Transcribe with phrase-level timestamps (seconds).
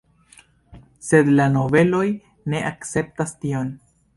[1.09, 2.07] Sed la nobeloj
[2.55, 3.71] ne akceptas tion.